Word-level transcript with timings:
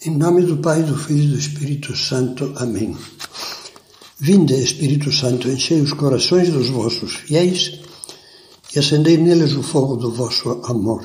Em 0.00 0.16
nome 0.16 0.42
do 0.42 0.58
Pai, 0.58 0.84
do 0.84 0.96
Filho 0.96 1.24
e 1.24 1.26
do 1.26 1.38
Espírito 1.40 1.96
Santo. 1.96 2.52
Amém. 2.54 2.96
Vinde, 4.20 4.54
Espírito 4.54 5.10
Santo, 5.10 5.48
enchei 5.48 5.80
os 5.80 5.92
corações 5.92 6.52
dos 6.52 6.68
vossos 6.68 7.16
fiéis 7.16 7.80
e 8.72 8.78
acendei 8.78 9.16
neles 9.16 9.54
o 9.54 9.62
fogo 9.62 9.96
do 9.96 10.12
vosso 10.12 10.50
amor. 10.66 11.04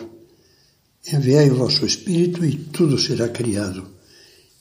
Enviai 1.12 1.50
o 1.50 1.56
vosso 1.56 1.88
Espírito 1.88 2.46
e 2.46 2.56
tudo 2.56 3.00
será 3.00 3.30
criado, 3.30 3.84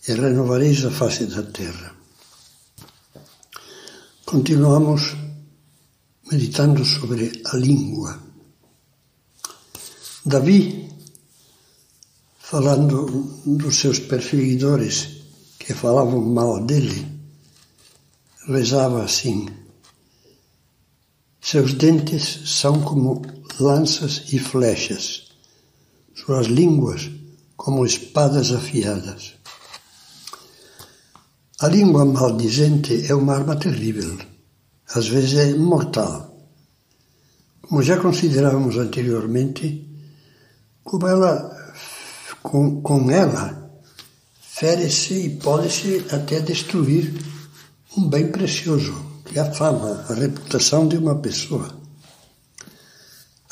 e 0.09 0.13
renovareis 0.13 0.83
a 0.87 0.91
face 0.91 1.27
da 1.27 1.43
terra. 1.43 1.95
Continuamos 4.25 5.15
meditando 6.31 6.83
sobre 6.87 7.43
a 7.45 7.57
língua. 7.59 8.19
Davi 10.25 10.92
falando 12.53 13.07
dos 13.47 13.81
seus 13.81 13.99
perseguidores 13.99 15.23
que 15.59 15.73
falavam 15.73 16.21
mal 16.21 16.63
dele, 16.63 17.09
rezava 18.47 19.03
assim: 19.03 19.49
Seus 21.41 21.73
dentes 21.73 22.43
são 22.45 22.83
como 22.83 23.23
lanças 23.59 24.25
e 24.35 24.39
flechas, 24.39 25.33
suas 26.15 26.47
línguas 26.47 27.11
como 27.57 27.87
espadas 27.87 28.53
afiadas. 28.53 29.33
A 31.59 31.69
língua 31.69 32.05
maldizente 32.05 33.07
é 33.11 33.15
uma 33.15 33.35
arma 33.35 33.57
terrível, 33.57 34.19
às 34.95 35.09
vezes 35.09 35.39
é 35.39 35.55
mortal. 35.55 36.37
Como 37.63 37.83
já 37.83 37.97
considerávamos 37.99 38.77
anteriormente, 38.77 39.89
como 40.85 41.07
ela 41.07 41.62
com, 42.43 42.83
com 42.83 43.11
ela, 43.11 43.71
fere-se 44.41 45.15
e 45.15 45.31
pode-se 45.37 46.05
até 46.11 46.41
destruir 46.41 47.13
um 47.97 48.09
bem 48.09 48.31
precioso, 48.31 48.95
que 49.25 49.39
é 49.39 49.43
a 49.43 49.53
fama, 49.53 50.05
a 50.09 50.15
reputação 50.15 50.89
de 50.89 50.97
uma 50.97 51.17
pessoa. 51.17 51.75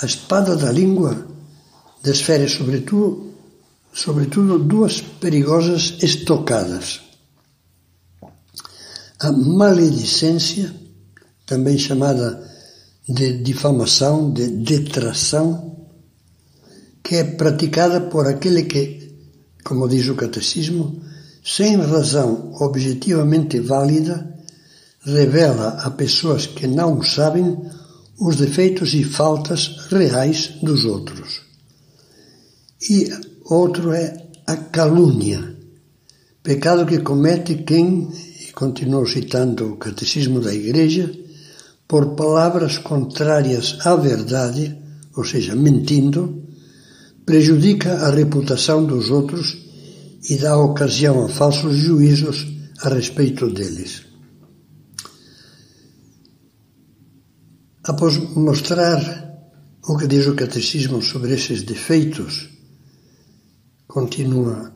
A 0.01 0.07
espada 0.07 0.57
da 0.57 0.73
língua 0.73 1.27
desfere 2.03 2.49
sobretudo, 2.49 3.35
sobretudo 3.93 4.59
duas 4.59 5.01
perigosas 5.01 5.97
estocadas. 6.03 7.01
A 9.19 9.31
maledicência, 9.31 10.75
também 11.47 11.77
chamada 11.77 12.49
de 13.07 13.43
difamação, 13.43 14.33
de 14.33 14.47
detração, 14.47 15.70
que 17.11 17.17
é 17.17 17.25
praticada 17.25 18.03
por 18.03 18.29
aquele 18.29 18.63
que, 18.63 19.11
como 19.65 19.89
diz 19.89 20.07
o 20.07 20.15
catecismo, 20.15 21.03
sem 21.45 21.77
razão 21.77 22.53
objetivamente 22.61 23.59
válida, 23.59 24.39
revela 25.05 25.71
a 25.83 25.91
pessoas 25.91 26.47
que 26.47 26.69
não 26.69 27.03
sabem 27.03 27.59
os 28.17 28.37
defeitos 28.37 28.95
e 28.95 29.03
faltas 29.03 29.89
reais 29.91 30.53
dos 30.63 30.85
outros. 30.85 31.43
E 32.89 33.11
outro 33.45 33.93
é 33.93 34.29
a 34.47 34.57
calúnia, 34.57 35.57
pecado 36.45 36.87
que 36.87 37.01
comete 37.01 37.65
quem, 37.65 38.09
e 38.49 38.53
continuo 38.53 39.05
citando 39.05 39.73
o 39.73 39.77
catecismo 39.79 40.41
da 40.41 40.55
Igreja, 40.55 41.13
por 41.89 42.15
palavras 42.15 42.79
contrárias 42.79 43.79
à 43.85 43.97
verdade, 43.97 44.79
ou 45.17 45.25
seja, 45.25 45.57
mentindo, 45.57 46.41
prejudica 47.31 47.93
a 48.07 48.11
reputação 48.11 48.85
dos 48.85 49.09
outros 49.09 49.57
e 50.29 50.37
dá 50.37 50.59
ocasião 50.59 51.27
a 51.27 51.29
falsos 51.29 51.77
juízos 51.77 52.45
a 52.83 52.89
respeito 52.89 53.49
deles. 53.49 54.03
Após 57.85 58.17
mostrar 58.35 58.99
o 59.87 59.97
que 59.97 60.09
diz 60.09 60.27
o 60.27 60.35
Catecismo 60.35 61.01
sobre 61.01 61.33
esses 61.33 61.63
defeitos, 61.63 62.49
continua: 63.87 64.75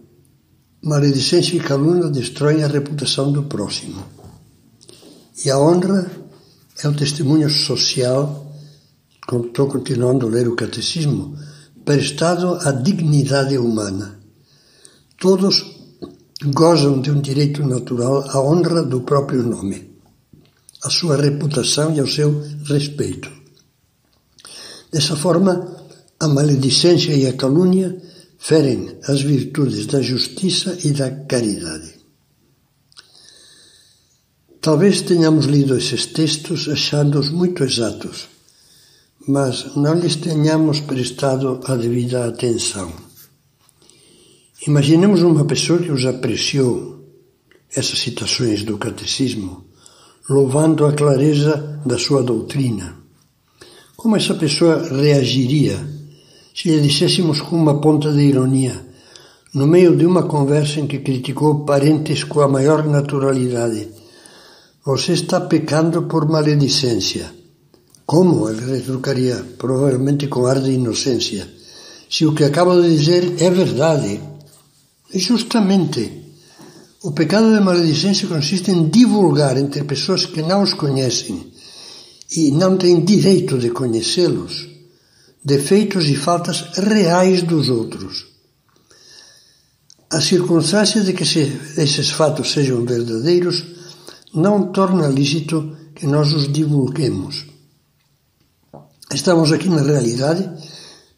maledicência 0.80 1.56
e 1.56 1.60
calúnia 1.60 2.08
destroem 2.08 2.62
a 2.62 2.68
reputação 2.68 3.32
do 3.32 3.42
próximo. 3.42 4.00
E 5.44 5.50
a 5.50 5.58
honra 5.58 6.08
é 6.84 6.86
o 6.86 6.94
testemunho 6.94 7.50
social, 7.50 8.54
estou 9.28 9.66
continuando 9.66 10.28
a 10.28 10.30
ler 10.30 10.46
o 10.46 10.54
Catecismo, 10.54 11.36
prestado 11.84 12.54
à 12.66 12.72
dignidade 12.72 13.58
humana. 13.58 14.18
Todos 15.18 15.62
gozam 16.46 17.00
de 17.00 17.10
um 17.10 17.20
direito 17.20 17.62
natural 17.66 18.24
à 18.30 18.40
honra 18.40 18.82
do 18.82 19.02
próprio 19.02 19.42
nome, 19.42 19.90
à 20.82 20.90
sua 20.90 21.16
reputação 21.16 21.94
e 21.94 22.00
ao 22.00 22.06
seu 22.06 22.42
respeito. 22.64 23.30
Dessa 24.90 25.16
forma, 25.16 25.76
a 26.18 26.28
maledicência 26.28 27.12
e 27.12 27.26
a 27.26 27.34
calúnia 27.34 28.00
ferem 28.38 28.98
as 29.06 29.20
virtudes 29.20 29.86
da 29.86 30.00
justiça 30.00 30.76
e 30.84 30.92
da 30.92 31.10
caridade. 31.10 31.94
Talvez 34.60 35.02
tenhamos 35.02 35.44
lido 35.44 35.76
esses 35.76 36.06
textos 36.06 36.68
achando-os 36.68 37.28
muito 37.28 37.62
exatos 37.62 38.33
mas 39.26 39.74
não 39.74 39.94
lhes 39.94 40.16
tenhamos 40.16 40.80
prestado 40.80 41.60
a 41.64 41.74
devida 41.76 42.26
atenção. 42.26 42.92
Imaginemos 44.66 45.22
uma 45.22 45.44
pessoa 45.44 45.78
que 45.78 45.90
os 45.90 46.04
apreciou, 46.04 47.04
essas 47.74 47.98
citações 47.98 48.62
do 48.62 48.78
catecismo, 48.78 49.64
louvando 50.28 50.86
a 50.86 50.92
clareza 50.92 51.80
da 51.84 51.98
sua 51.98 52.22
doutrina. 52.22 52.96
Como 53.96 54.16
essa 54.16 54.34
pessoa 54.34 54.82
reagiria 54.88 55.78
se 56.54 56.70
lhe 56.70 56.80
disséssemos 56.80 57.40
com 57.40 57.56
uma 57.56 57.80
ponta 57.80 58.12
de 58.12 58.20
ironia, 58.20 58.86
no 59.52 59.66
meio 59.66 59.96
de 59.96 60.06
uma 60.06 60.22
conversa 60.22 60.80
em 60.80 60.86
que 60.86 61.00
criticou 61.00 61.64
parentes 61.64 62.24
com 62.24 62.40
a 62.40 62.48
maior 62.48 62.86
naturalidade: 62.86 63.88
Você 64.84 65.12
está 65.12 65.40
pecando 65.40 66.02
por 66.02 66.28
maledicência. 66.28 67.43
Como? 68.06 68.44
Retrucaria, 68.44 69.44
provavelmente 69.58 70.28
com 70.28 70.46
ar 70.46 70.60
de 70.60 70.72
inocência. 70.72 71.48
Se 72.10 72.26
o 72.26 72.34
que 72.34 72.44
acabo 72.44 72.80
de 72.80 72.96
dizer 72.96 73.42
é 73.42 73.50
verdade. 73.50 74.20
E 75.12 75.18
justamente, 75.18 76.02
o 77.02 77.12
pecado 77.12 77.54
de 77.54 77.60
maledicência 77.60 78.28
consiste 78.28 78.70
em 78.70 78.88
divulgar 78.88 79.56
entre 79.56 79.84
pessoas 79.84 80.26
que 80.26 80.42
não 80.42 80.62
os 80.62 80.74
conhecem 80.74 81.52
e 82.36 82.50
não 82.50 82.76
têm 82.76 83.04
direito 83.04 83.58
de 83.58 83.70
conhecê-los 83.70 84.74
defeitos 85.44 86.06
e 86.06 86.16
faltas 86.16 86.78
reais 86.78 87.42
dos 87.42 87.68
outros. 87.68 88.26
A 90.10 90.20
circunstância 90.20 91.02
de 91.02 91.12
que 91.12 91.24
esses 91.24 92.10
fatos 92.10 92.52
sejam 92.52 92.84
verdadeiros 92.84 93.64
não 94.32 94.72
torna 94.72 95.08
lícito 95.08 95.76
que 95.94 96.06
nós 96.06 96.32
os 96.32 96.50
divulguemos. 96.50 97.53
Estamos 99.14 99.52
aqui, 99.52 99.68
na 99.68 99.80
realidade, 99.80 100.50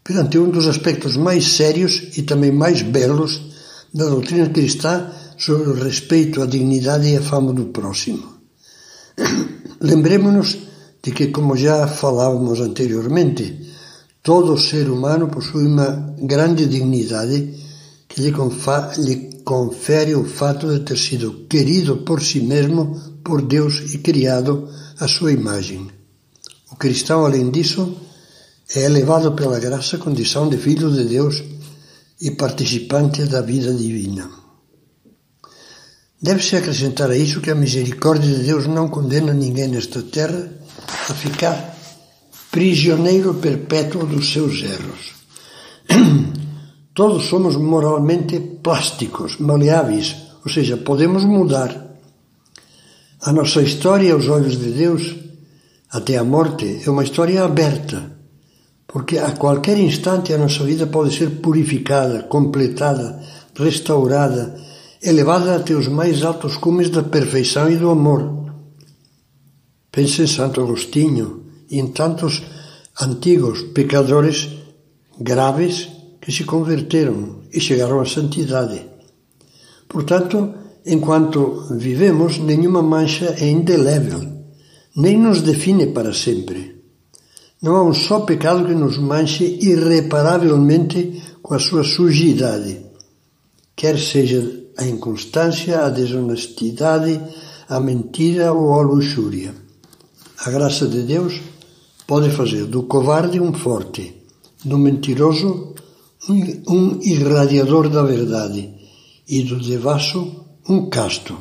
perante 0.05 0.39
um 0.39 0.51
dos 0.51 0.67
aspectos 0.69 1.17
mais 1.17 1.57
sérios 1.57 2.11
e 2.19 2.23
também 2.23 2.53
mais 2.53 2.83
belos 2.83 3.41
da 3.95 4.05
doutrina 4.05 4.51
cristã 4.51 5.11
sobre 5.39 5.71
o 5.71 5.73
respeito 5.73 6.43
à 6.43 6.47
dignidade 6.47 7.09
e 7.09 7.17
à 7.17 7.23
fama 7.23 7.55
do 7.55 7.67
próximo. 7.67 8.35
Lembremos-nos 9.81 10.59
de 11.03 11.11
que, 11.11 11.29
como 11.29 11.57
já 11.57 11.87
falávamos 11.87 12.61
anteriormente, 12.61 13.67
todo 14.23 14.59
ser 14.59 14.91
humano 14.91 15.29
possui 15.29 15.67
uma 15.67 16.15
grande 16.21 16.67
dignidade 16.67 17.55
que 18.07 18.21
lhe, 18.21 18.31
lhe 18.31 19.43
confere 19.43 20.15
o 20.15 20.25
fato 20.27 20.71
de 20.71 20.81
ter 20.81 20.99
sido 20.99 21.47
querido 21.49 22.05
por 22.05 22.23
si 22.23 22.41
mesmo, 22.41 23.01
por 23.25 23.41
Deus 23.41 23.95
e 23.95 23.99
criado 23.99 24.69
à 25.01 25.09
sua 25.09 25.33
imagem. 25.33 25.96
O 26.71 26.77
cristão, 26.77 27.25
além 27.25 27.51
disso, 27.51 27.97
é 28.75 28.85
elevado 28.85 29.33
pela 29.33 29.61
graça 29.61 29.97
à 29.97 29.99
condição 29.99 30.49
de 30.49 30.57
filho 30.57 30.91
de 30.91 31.05
Deus 31.05 31.43
e 32.21 32.33
participante 32.33 33.25
da 33.25 33.41
vida 33.41 33.73
divina. 33.73 34.29
Deve-se 36.21 36.57
acrescentar 36.57 37.11
a 37.11 37.17
isso 37.17 37.41
que 37.41 37.51
a 37.51 37.55
misericórdia 37.55 38.35
de 38.35 38.43
Deus 38.43 38.67
não 38.67 38.89
condena 38.89 39.33
ninguém 39.33 39.69
nesta 39.69 40.03
terra 40.03 40.51
a 41.09 41.15
ficar 41.15 41.77
prisioneiro 42.51 43.35
perpétuo 43.35 44.07
dos 44.07 44.33
seus 44.33 44.63
erros. 44.63 45.15
Todos 46.95 47.27
somos 47.27 47.57
moralmente 47.57 48.41
plásticos, 48.41 49.37
maleáveis, 49.39 50.17
ou 50.45 50.51
seja, 50.51 50.77
podemos 50.77 51.25
mudar. 51.25 51.85
A 53.21 53.33
nossa 53.33 53.61
história 53.63 54.15
aos 54.15 54.27
olhos 54.29 54.59
de 54.59 54.71
Deus 54.71 55.26
até 55.97 56.17
a 56.17 56.25
morte 56.25 56.83
é 56.85 56.91
uma 56.91 57.05
história 57.05 57.43
aberta, 57.43 57.99
porque 58.87 59.17
a 59.19 59.33
qualquer 59.33 59.79
instante 59.79 60.33
a 60.33 60.39
nossa 60.39 60.63
vida 60.65 60.87
pode 60.87 61.17
ser 61.17 61.31
purificada, 61.41 62.25
completada, 62.25 63.21
restaurada 63.55 64.43
elevada 65.03 65.57
até 65.57 65.73
os 65.75 65.89
mais 65.89 66.23
altos 66.23 66.57
cumes 66.57 66.91
da 66.91 67.03
perfeição 67.03 67.71
e 67.71 67.77
do 67.77 67.91
amor. 67.91 68.53
Pense 69.91 70.23
em 70.23 70.27
Santo 70.27 70.61
Agostinho 70.61 71.45
e 71.71 71.79
em 71.79 71.87
tantos 71.89 72.43
antigos 73.01 73.63
pecadores 73.75 74.49
graves 75.19 75.89
que 76.21 76.33
se 76.33 76.45
converteram 76.45 77.43
e 77.53 77.61
chegaram 77.61 78.01
à 78.01 78.07
santidade. 78.07 78.85
Portanto, 79.89 80.53
enquanto 80.85 81.69
vivemos, 81.71 82.39
nenhuma 82.39 82.83
mancha 82.83 83.35
é 83.39 83.49
indelével, 83.49 84.36
nem 84.97 85.19
nos 85.19 85.43
define 85.43 85.89
para 85.89 86.15
sempre. 86.15 86.77
Não 87.63 87.77
há 87.77 87.83
um 87.85 87.93
só 87.93 88.21
pecado 88.21 88.65
que 88.67 88.75
nos 88.75 88.97
manche 88.99 89.45
irreparavelmente 89.61 91.23
com 91.43 91.55
a 91.55 91.59
sua 91.59 91.85
sujidade, 91.85 92.81
quer 93.75 93.99
seja 93.99 94.65
a 94.77 94.85
inconstância, 94.85 95.85
a 95.85 95.91
desonestidade, 95.91 97.21
a 97.69 97.79
mentira 97.79 98.53
ou 98.53 98.73
a 98.75 98.83
luxúria. 98.83 99.55
A 100.45 100.51
graça 100.51 100.87
de 100.87 101.03
Deus 101.03 101.41
pode 102.07 102.31
fazer 102.31 102.67
do 102.67 102.85
covarde 102.85 103.41
um 103.41 103.53
forte, 103.53 104.23
do 104.65 104.79
mentiroso 104.79 105.75
um 106.29 106.99
irradiador 107.03 107.89
da 107.89 108.03
verdade 108.03 108.75
e 109.29 109.43
do 109.43 109.61
devasso 109.61 110.45
um 110.69 110.89
casto. 110.89 111.37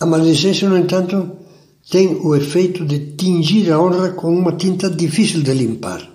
A 0.00 0.06
maledicência, 0.06 0.68
no 0.68 0.76
entanto, 0.76 1.41
tem 1.90 2.14
o 2.14 2.34
efeito 2.34 2.84
de 2.84 3.14
tingir 3.16 3.70
a 3.70 3.80
honra 3.80 4.10
com 4.10 4.34
uma 4.34 4.52
tinta 4.52 4.88
difícil 4.88 5.42
de 5.42 5.52
limpar. 5.52 6.08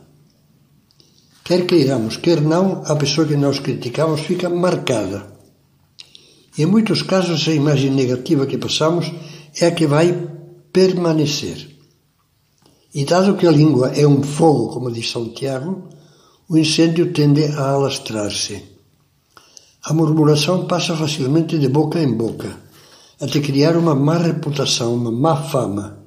Quer 1.43 1.65
queiramos, 1.65 2.17
quer 2.17 2.41
não, 2.41 2.83
a 2.85 2.95
pessoa 2.95 3.27
que 3.27 3.35
nós 3.35 3.59
criticamos 3.59 4.21
fica 4.21 4.49
marcada. 4.49 5.37
Em 6.57 6.65
muitos 6.65 7.03
casos, 7.03 7.47
a 7.47 7.53
imagem 7.53 7.91
negativa 7.91 8.45
que 8.45 8.57
passamos 8.57 9.11
é 9.59 9.67
a 9.67 9.71
que 9.71 9.87
vai 9.87 10.11
permanecer. 10.73 11.69
E 12.93 13.05
dado 13.05 13.35
que 13.35 13.45
a 13.45 13.51
língua 13.51 13.89
é 13.89 14.07
um 14.07 14.23
fogo, 14.23 14.69
como 14.69 14.91
diz 14.91 15.09
São 15.09 15.29
Tiago, 15.29 15.87
o 16.49 16.57
incêndio 16.57 17.13
tende 17.13 17.45
a 17.45 17.71
alastrar-se. 17.71 18.63
A 19.83 19.93
murmuração 19.93 20.65
passa 20.65 20.95
facilmente 20.95 21.57
de 21.59 21.69
boca 21.69 22.01
em 22.01 22.11
boca, 22.13 22.57
até 23.19 23.39
criar 23.39 23.75
uma 23.75 23.95
má 23.95 24.17
reputação, 24.17 24.93
uma 24.93 25.11
má 25.11 25.35
fama, 25.35 25.97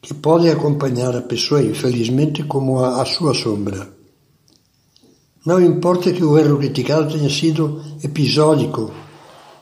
que 0.00 0.14
pode 0.14 0.48
acompanhar 0.48 1.14
a 1.16 1.22
pessoa, 1.22 1.62
infelizmente, 1.62 2.42
como 2.44 2.80
a, 2.80 3.02
a 3.02 3.04
sua 3.04 3.34
sombra. 3.34 3.88
Não 5.44 5.60
importa 5.60 6.12
que 6.12 6.24
o 6.24 6.38
erro 6.38 6.58
criticado 6.58 7.12
tenha 7.12 7.28
sido 7.28 7.82
episódico, 8.02 8.90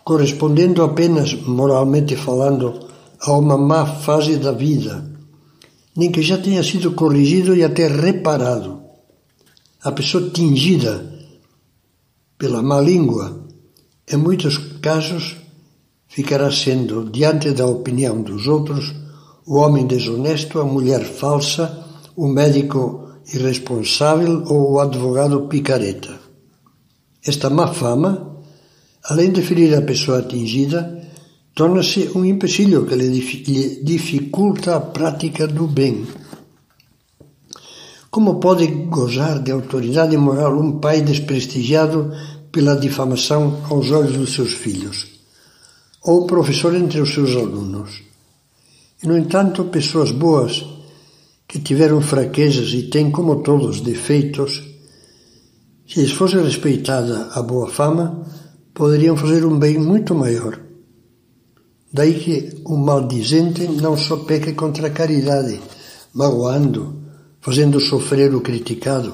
correspondendo 0.05 0.83
apenas, 0.83 1.35
moralmente 1.35 2.17
falando, 2.17 2.89
a 3.21 3.33
uma 3.33 3.59
má 3.59 3.85
fase 3.87 4.37
da 4.37 4.53
vida, 4.53 5.05
nem 5.97 6.11
que 6.11 6.23
já 6.23 6.39
tenha 6.39 6.63
sido 6.63 6.93
corrigido 6.93 7.55
e 7.55 7.63
até 7.65 7.87
reparado 7.87 8.81
a 9.83 9.91
pessoa 9.93 10.31
tingida 10.31 11.19
pela 12.37 12.63
má 12.63 12.81
língua, 12.81 13.47
em 14.11 14.17
muitos 14.17 14.59
casos, 14.81 15.37
ficará 16.11 16.51
sendo, 16.51 17.09
diante 17.09 17.53
da 17.53 17.67
opinião 17.67 18.21
dos 18.21 18.47
outros, 18.49 18.93
o 19.47 19.57
homem 19.57 19.87
desonesto, 19.87 20.61
a 20.61 20.65
mulher 20.65 21.05
falsa, 21.05 21.85
o 22.17 22.27
médico 22.27 23.09
irresponsável 23.33 24.43
ou 24.47 24.73
o 24.73 24.81
advogado 24.81 25.43
picareta. 25.43 26.19
Esta 27.25 27.49
má 27.49 27.69
fama, 27.69 28.43
além 29.05 29.31
de 29.31 29.41
ferir 29.41 29.73
a 29.75 29.83
pessoa 29.83 30.19
atingida, 30.19 31.01
torna-se 31.55 32.11
um 32.17 32.25
empecilho 32.25 32.87
que 32.87 32.97
lhe 32.97 33.11
dificulta 33.83 34.77
a 34.77 34.81
prática 34.81 35.47
do 35.47 35.67
bem. 35.69 36.07
Como 38.11 38.41
pode 38.41 38.67
gozar 38.67 39.41
de 39.41 39.53
autoridade 39.53 40.17
moral 40.17 40.59
um 40.59 40.81
pai 40.81 41.03
desprestigiado 41.03 42.13
pela 42.51 42.75
difamação 42.75 43.63
aos 43.71 43.93
olhos 43.93 44.17
dos 44.17 44.35
seus 44.35 44.53
filhos? 44.53 45.10
Ou 46.03 46.27
professor 46.27 46.75
entre 46.75 47.01
os 47.01 47.13
seus 47.13 47.37
alunos? 47.37 48.03
E, 49.03 49.07
no 49.07 49.17
entanto, 49.17 49.65
pessoas 49.65 50.11
boas 50.11 50.65
que 51.47 51.59
tiveram 51.59 52.01
fraquezas 52.01 52.73
e 52.73 52.85
têm, 52.85 53.11
como 53.11 53.43
todos, 53.43 53.81
defeitos, 53.81 54.63
se 55.87 56.01
lhes 56.01 56.13
fosse 56.13 56.37
respeitada 56.37 57.29
a 57.33 57.43
boa 57.43 57.69
fama, 57.69 58.25
poderiam 58.73 59.17
fazer 59.17 59.45
um 59.45 59.59
bem 59.59 59.77
muito 59.79 60.15
maior. 60.15 60.61
Daí 61.93 62.15
que 62.15 62.63
o 62.65 62.77
maldizente 62.77 63.67
não 63.67 63.97
só 63.97 64.19
peca 64.19 64.53
contra 64.53 64.87
a 64.87 64.91
caridade, 64.91 65.61
magoando, 66.15 67.03
fazendo 67.41 67.81
sofrer 67.81 68.33
o 68.35 68.41
criticado, 68.41 69.13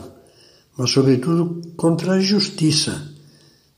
mas, 0.77 0.91
sobretudo, 0.91 1.63
contra 1.77 2.13
a 2.13 2.21
justiça, 2.21 3.11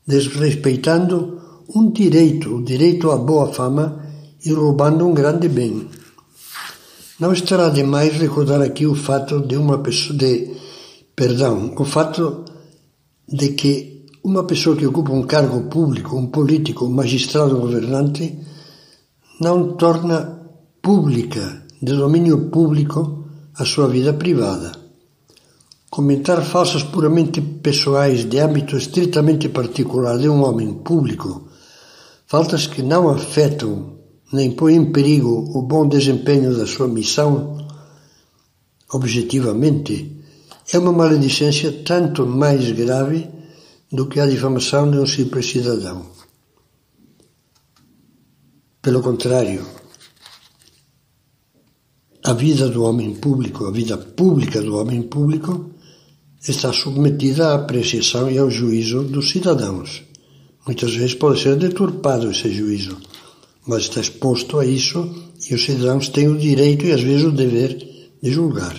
desrespeitando 0.05 1.39
um 1.75 1.91
direito, 1.91 2.55
o 2.55 2.63
direito 2.63 3.11
à 3.11 3.17
boa 3.17 3.53
fama, 3.53 4.05
e 4.43 4.51
roubando 4.51 5.05
um 5.05 5.13
grande 5.13 5.47
bem. 5.47 5.87
Não 7.19 7.33
estará 7.33 7.69
demais 7.69 8.15
recordar 8.15 8.61
aqui 8.61 8.87
o 8.87 8.95
fato 8.95 9.41
de 9.41 9.57
uma 9.57 9.79
pessoa 9.79 10.17
de 10.17 10.51
perdão, 11.15 11.73
o 11.77 11.83
fato 11.83 12.45
de 13.27 13.49
que 13.49 14.05
uma 14.23 14.45
pessoa 14.45 14.75
que 14.75 14.85
ocupa 14.85 15.11
um 15.11 15.23
cargo 15.23 15.63
público, 15.63 16.15
um 16.15 16.27
político, 16.27 16.85
um 16.85 16.89
magistrado, 16.89 17.57
um 17.57 17.61
governante, 17.61 18.39
não 19.39 19.73
torna 19.73 20.39
pública, 20.81 21.63
de 21.81 21.93
domínio 21.93 22.49
público, 22.49 23.25
a 23.57 23.65
sua 23.65 23.87
vida 23.87 24.13
privada. 24.13 24.71
Comentar 25.89 26.41
falsas 26.43 26.83
puramente 26.83 27.41
pessoais 27.41 28.23
de 28.23 28.39
âmbito 28.39 28.77
estritamente 28.77 29.49
particular 29.49 30.17
de 30.17 30.29
um 30.29 30.43
homem 30.43 30.73
público, 30.73 31.48
faltas 32.29 32.67
que 32.67 32.83
não 32.83 33.09
afetam 33.09 33.97
nem 34.31 34.51
põem 34.51 34.75
em 34.75 34.91
perigo 34.91 35.49
o 35.57 35.63
bom 35.63 35.87
desempenho 35.87 36.55
da 36.55 36.67
sua 36.67 36.87
missão, 36.87 37.67
objetivamente, 38.93 40.15
é 40.71 40.77
uma 40.77 40.91
maledicência 40.91 41.81
tanto 41.83 42.27
mais 42.27 42.71
grave 42.73 43.27
do 43.91 44.05
que 44.05 44.19
a 44.19 44.27
difamação 44.27 44.91
de 44.91 44.99
um 44.99 45.07
simples 45.07 45.49
cidadão. 45.49 46.05
Pelo 48.79 49.01
contrário, 49.01 49.65
a 52.23 52.33
vida 52.33 52.69
do 52.69 52.83
homem 52.83 53.15
público, 53.15 53.65
a 53.65 53.71
vida 53.71 53.97
pública 53.97 54.61
do 54.61 54.77
homem 54.77 55.01
público, 55.01 55.71
está 56.47 56.71
submetida 56.71 57.47
à 57.47 57.55
apreciação 57.55 58.29
e 58.29 58.37
ao 58.37 58.51
juízo 58.51 59.01
dos 59.01 59.31
cidadãos. 59.31 60.08
Muitas 60.69 60.93
vezes 60.93 61.15
pode 61.15 61.41
ser 61.41 61.55
deturpado 61.55 62.29
esse 62.29 62.47
juízo, 62.53 62.95
mas 63.65 63.85
está 63.85 64.01
exposto 64.01 64.59
a 64.59 64.65
isso 64.67 64.99
e 65.49 65.55
os 65.55 65.65
cidadãos 65.65 66.09
têm 66.09 66.27
o 66.27 66.37
direito 66.37 66.85
e 66.85 66.91
às 66.91 67.01
vezes 67.01 67.25
o 67.25 67.31
dever 67.31 67.75
de 68.21 68.31
julgar. 68.31 68.77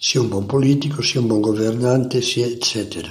Se 0.00 0.18
é 0.18 0.20
um 0.20 0.28
bom 0.28 0.44
político, 0.44 1.02
se 1.02 1.18
é 1.18 1.20
um 1.20 1.26
bom 1.26 1.40
governante, 1.40 2.22
se 2.22 2.44
é 2.44 2.46
etc. 2.46 3.08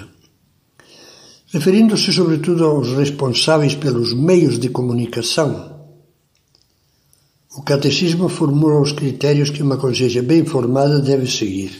Referindo-se 1.48 2.14
sobretudo 2.14 2.64
aos 2.64 2.88
responsáveis 2.94 3.76
pelos 3.76 4.14
meios 4.14 4.58
de 4.58 4.70
comunicação, 4.70 5.78
o 7.54 7.62
catecismo 7.64 8.30
formula 8.30 8.80
os 8.80 8.94
critérios 8.94 9.50
que 9.50 9.62
uma 9.62 9.76
consciência 9.76 10.24
bem 10.24 10.46
formada 10.46 11.02
deve 11.02 11.30
seguir 11.30 11.78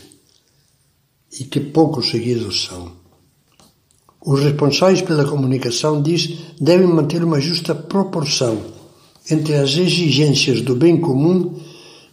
e 1.40 1.46
que 1.46 1.62
poucos 1.62 2.10
seguidos 2.10 2.66
são. 2.66 2.99
Os 4.26 4.42
responsáveis 4.42 5.02
pela 5.02 5.26
comunicação, 5.26 6.02
diz, 6.02 6.38
devem 6.60 6.88
manter 6.88 7.24
uma 7.24 7.40
justa 7.40 7.74
proporção 7.74 8.58
entre 9.32 9.56
as 9.56 9.78
exigências 9.78 10.62
do 10.62 10.76
bem 10.76 10.98
comum 10.98 11.56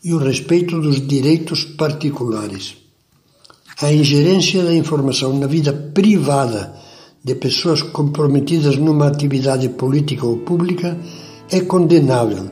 e 0.04 0.14
o 0.14 0.18
respeito 0.18 0.80
dos 0.80 1.04
direitos 1.06 1.64
particulares. 1.64 2.76
A 3.82 3.92
ingerência 3.92 4.62
da 4.64 4.74
informação 4.74 5.36
na 5.38 5.46
vida 5.46 5.72
privada 5.72 6.74
de 7.22 7.34
pessoas 7.34 7.82
comprometidas 7.82 8.76
numa 8.76 9.08
atividade 9.08 9.68
política 9.70 10.24
ou 10.24 10.38
pública 10.38 10.96
é 11.50 11.60
condenável 11.60 12.50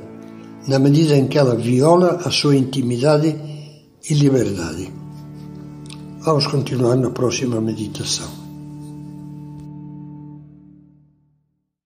na 0.66 0.78
medida 0.78 1.16
em 1.16 1.28
que 1.28 1.38
ela 1.38 1.54
viola 1.54 2.20
a 2.24 2.30
sua 2.30 2.56
intimidade 2.56 3.36
e 4.10 4.14
liberdade. 4.14 4.92
Vamos 6.20 6.46
continuar 6.46 6.96
na 6.96 7.10
próxima 7.10 7.60
meditação. 7.60 8.43